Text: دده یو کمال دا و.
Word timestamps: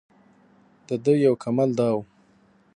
دده 0.87 1.13
یو 1.25 1.33
کمال 1.43 1.69
دا 1.79 1.87
و. 1.95 1.97